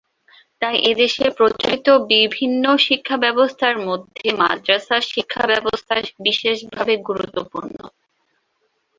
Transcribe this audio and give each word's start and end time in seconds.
তাই 0.61 0.75
এদেশে 0.91 1.25
প্রচলিত 1.37 1.87
বিভিন্ন 2.13 2.63
শিক্ষাব্যবস্থার 2.87 3.75
মধ্যে 3.87 4.27
মাদরাসা 4.39 4.97
শিক্ষাব্যবস্থা 5.11 5.95
বিশেষভাবে 6.25 6.93
গুরুত্বপূর্ণ। 7.07 7.75